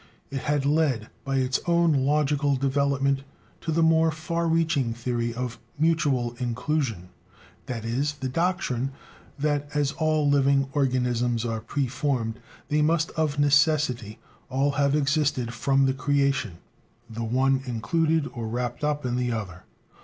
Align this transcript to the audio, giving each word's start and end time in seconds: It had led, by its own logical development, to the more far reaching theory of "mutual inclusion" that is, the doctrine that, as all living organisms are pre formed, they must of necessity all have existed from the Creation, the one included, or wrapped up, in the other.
It 0.31 0.39
had 0.41 0.65
led, 0.65 1.09
by 1.23 1.35
its 1.35 1.59
own 1.67 1.93
logical 1.93 2.55
development, 2.55 3.21
to 3.61 3.71
the 3.71 3.83
more 3.83 4.09
far 4.09 4.47
reaching 4.47 4.95
theory 4.95 5.31
of 5.31 5.59
"mutual 5.77 6.35
inclusion" 6.39 7.09
that 7.67 7.85
is, 7.85 8.13
the 8.13 8.27
doctrine 8.27 8.93
that, 9.37 9.69
as 9.75 9.91
all 9.91 10.27
living 10.27 10.67
organisms 10.73 11.45
are 11.45 11.61
pre 11.61 11.85
formed, 11.85 12.39
they 12.69 12.81
must 12.81 13.11
of 13.11 13.37
necessity 13.37 14.17
all 14.49 14.71
have 14.71 14.95
existed 14.95 15.53
from 15.53 15.85
the 15.85 15.93
Creation, 15.93 16.53
the 17.07 17.23
one 17.23 17.61
included, 17.67 18.27
or 18.33 18.47
wrapped 18.47 18.83
up, 18.83 19.05
in 19.05 19.17
the 19.17 19.31
other. 19.31 19.65